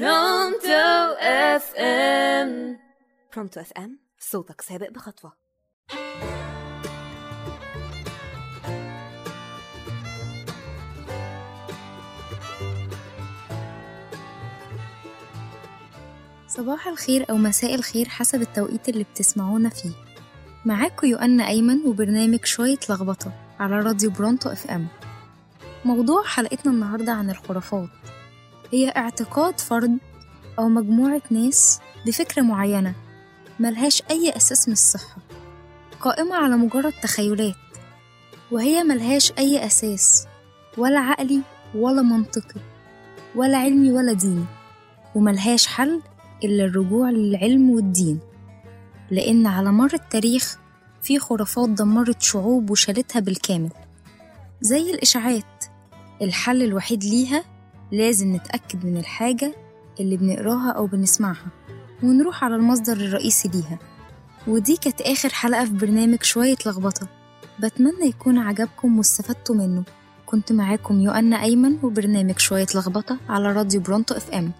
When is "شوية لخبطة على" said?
22.44-23.80, 72.38-73.52